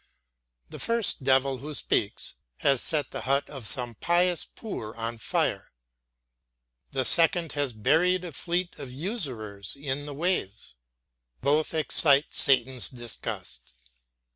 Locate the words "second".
7.05-7.51